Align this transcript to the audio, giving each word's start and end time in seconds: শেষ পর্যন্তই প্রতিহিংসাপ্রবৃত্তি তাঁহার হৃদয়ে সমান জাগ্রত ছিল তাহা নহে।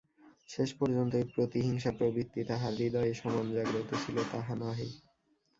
শেষ 0.49 0.69
পর্যন্তই 0.79 1.25
প্রতিহিংসাপ্রবৃত্তি 1.33 2.41
তাঁহার 2.49 2.73
হৃদয়ে 2.79 3.13
সমান 3.13 3.45
জাগ্রত 3.55 3.89
ছিল 4.03 4.17
তাহা 4.31 4.53
নহে। 4.61 4.87